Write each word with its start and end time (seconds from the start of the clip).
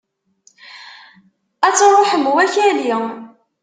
Ad 1.67 1.73
truḥem 1.77 2.25
wakali! 2.33 2.93